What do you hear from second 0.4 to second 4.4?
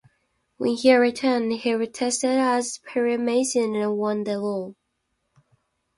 When he returned, he tested as Perry Mason and won the